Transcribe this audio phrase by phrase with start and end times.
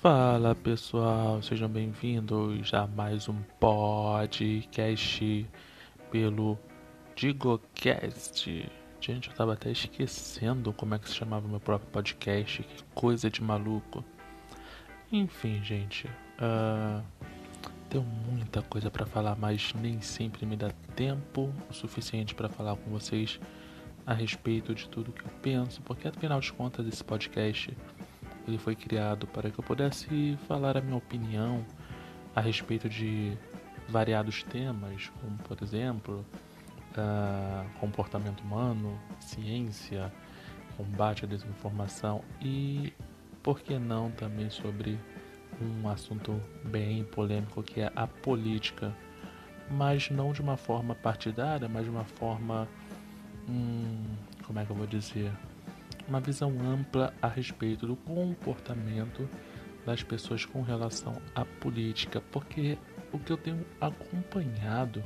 [0.00, 5.44] Fala pessoal, sejam bem-vindos a mais um podcast
[6.08, 6.56] pelo
[7.16, 8.70] DigoCast.
[9.00, 13.28] Gente, eu tava até esquecendo como é que se chamava meu próprio podcast, que coisa
[13.28, 14.04] de maluco.
[15.10, 17.02] Enfim, gente, uh,
[17.90, 22.76] tenho muita coisa para falar, mas nem sempre me dá tempo o suficiente para falar
[22.76, 23.40] com vocês
[24.06, 27.76] a respeito de tudo que eu penso, porque afinal de contas esse podcast
[28.48, 31.64] ele foi criado para que eu pudesse falar a minha opinião
[32.34, 33.36] a respeito de
[33.88, 36.24] variados temas, como por exemplo
[36.92, 40.12] uh, comportamento humano, ciência,
[40.76, 42.92] combate à desinformação e,
[43.42, 44.98] por que não, também sobre
[45.60, 48.94] um assunto bem polêmico que é a política,
[49.70, 52.68] mas não de uma forma partidária, mas de uma forma
[53.48, 54.04] hum,
[54.44, 55.32] como é que eu vou dizer?
[56.08, 59.28] Uma visão ampla a respeito do comportamento
[59.84, 62.78] das pessoas com relação à política, porque
[63.12, 65.02] o que eu tenho acompanhado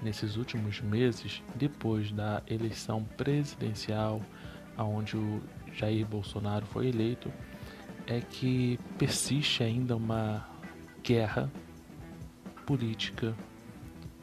[0.00, 4.22] nesses últimos meses, depois da eleição presidencial,
[4.76, 7.32] onde o Jair Bolsonaro foi eleito,
[8.06, 10.48] é que persiste ainda uma
[11.02, 11.50] guerra
[12.64, 13.34] política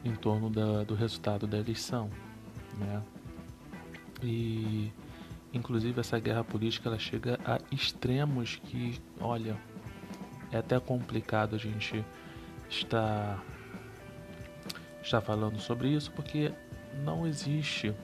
[0.04, 2.10] em torno da, do resultado da eleição
[2.76, 3.02] né?
[4.22, 4.92] E
[5.56, 9.56] inclusive essa guerra política ela chega a extremos que, olha,
[10.52, 12.04] é até complicado a gente
[12.68, 13.42] estar
[15.02, 16.52] estar falando sobre isso porque
[17.04, 17.94] não existe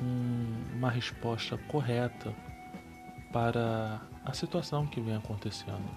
[0.00, 2.34] um, uma resposta correta
[3.32, 5.88] para a situação que vem acontecendo.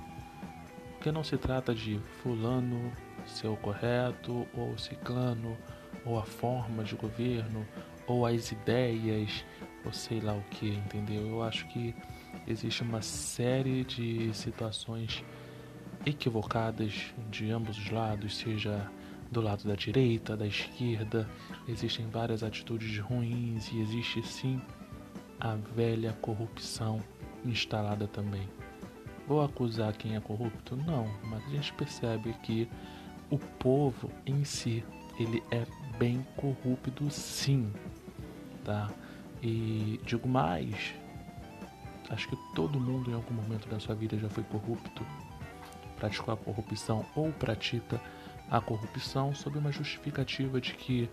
[0.94, 2.92] Porque não se trata de fulano
[3.26, 5.58] ser o correto ou ciclano
[6.06, 7.66] ou a forma de governo,
[8.08, 9.46] ou as ideias,
[9.86, 11.28] ou sei lá o que, entendeu?
[11.28, 11.96] Eu acho que
[12.48, 15.24] existe uma série de situações
[16.06, 18.90] equivocadas de ambos os lados, seja
[19.32, 21.30] do lado da direita, da esquerda,
[21.68, 24.62] existem várias atitudes ruins e existe sim
[25.40, 27.02] a velha corrupção
[27.46, 28.48] instalada também.
[29.28, 30.75] Vou acusar quem é corrupto?
[30.75, 32.68] Não, mas a gente percebe que
[33.30, 34.84] o povo em si
[35.18, 35.66] ele é
[35.98, 37.72] bem corrupto sim,
[38.66, 38.92] tá?
[39.41, 40.94] E digo mais,
[42.09, 45.06] acho que todo mundo em algum momento da sua vida já foi corrupto,
[45.97, 48.00] praticou a corrupção ou pratica
[48.50, 51.09] a corrupção sob uma justificativa de que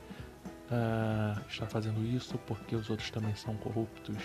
[0.70, 4.16] uh, está fazendo isso porque os outros também são corruptos.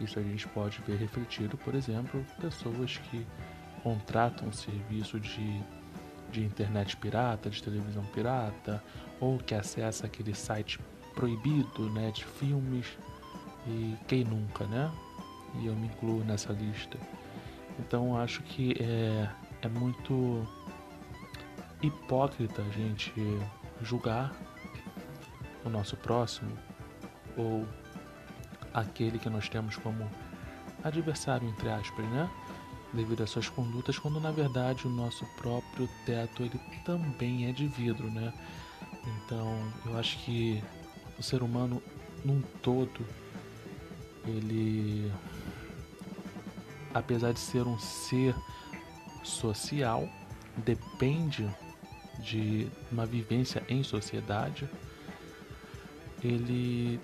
[0.00, 3.26] Isso a gente pode ver refletido, por exemplo, pessoas que
[3.82, 5.60] contratam um serviço de
[6.30, 8.82] de internet pirata, de televisão pirata,
[9.18, 10.78] ou que acessa aquele site
[11.14, 12.86] proibido, né, de filmes.
[13.66, 14.90] E quem nunca, né?
[15.56, 16.98] E eu me incluo nessa lista.
[17.78, 19.28] Então acho que é,
[19.62, 20.46] é muito
[21.82, 23.12] hipócrita a gente
[23.82, 24.32] julgar
[25.64, 26.50] o nosso próximo
[27.36, 27.66] ou
[28.72, 30.08] aquele que nós temos como
[30.82, 32.30] adversário, entre aspas, né?
[32.92, 37.66] devido às suas condutas, quando na verdade o nosso próprio teto ele também é de
[37.66, 38.32] vidro, né?
[39.06, 40.62] Então eu acho que
[41.20, 41.80] o ser humano
[42.24, 43.06] num todo
[44.26, 45.12] ele
[46.92, 48.34] apesar de ser um ser
[49.22, 50.08] social
[50.56, 51.48] depende
[52.18, 54.68] de uma vivência em sociedade
[56.24, 56.98] ele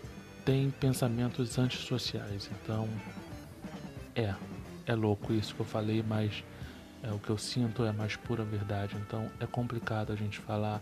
[0.44, 2.88] tem pensamentos antissociais então
[4.14, 4.34] é
[4.86, 6.44] é louco isso que eu falei, mas
[7.02, 8.96] é, o que eu sinto é a mais pura verdade.
[8.96, 10.80] Então é complicado a gente falar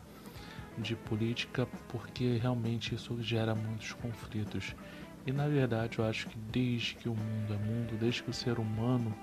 [0.79, 4.75] de política porque realmente isso gera muitos conflitos.
[5.27, 8.35] E na verdade eu acho que desde que o mundo é mundo, desde que o
[8.35, 9.15] ser humano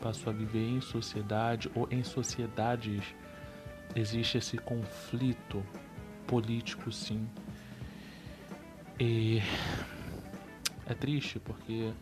[0.00, 3.02] passou a viver em sociedade ou em sociedades,
[3.94, 5.64] existe esse conflito
[6.26, 7.28] político sim.
[9.00, 9.40] E
[10.86, 11.92] é triste porque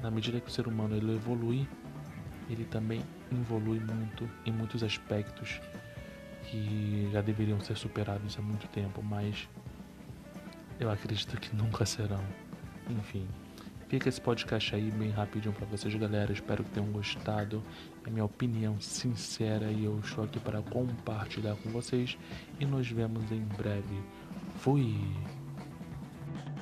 [0.00, 1.68] na medida que o ser humano ele evolui,
[2.50, 5.60] ele também evolui muito em muitos aspectos
[6.50, 9.48] que já deveriam ser superados há muito tempo, mas
[10.78, 12.24] eu acredito que nunca serão.
[12.90, 13.26] Enfim,
[13.88, 16.32] fica esse podcast aí bem rapidinho para vocês, galera.
[16.32, 17.62] Espero que tenham gostado.
[18.06, 22.18] É minha opinião sincera e eu estou aqui para compartilhar com vocês.
[22.60, 24.02] E nos vemos em breve.
[24.58, 25.43] Fui!